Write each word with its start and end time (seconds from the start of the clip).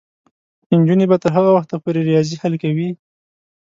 نجونې 0.79 1.05
به 1.09 1.17
تر 1.23 1.31
هغه 1.37 1.49
وخته 1.53 1.75
پورې 1.83 1.99
ریاضي 2.09 2.35
حل 2.41 2.53
کوي. 2.63 2.89